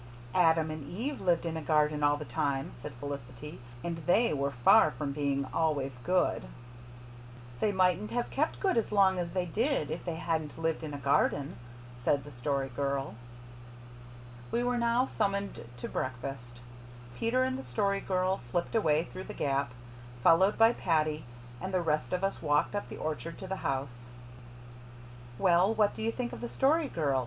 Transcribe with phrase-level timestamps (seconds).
[0.33, 4.49] "Adam and Eve lived in a garden all the time," said Felicity, "and THEY were
[4.49, 6.45] far from being always good."
[7.59, 10.95] "They mightn't have kept good as long as they did if they hadn't lived in
[10.95, 11.55] a garden,"
[11.95, 13.13] said the Story Girl.
[14.49, 16.61] We were now summoned to breakfast.
[17.15, 19.71] Peter and the Story Girl slipped away through the gap,
[20.23, 21.25] followed by Paddy,
[21.61, 24.09] and the rest of us walked up the orchard to the house.
[25.37, 27.19] "Well, what do you think of the Story Girl?"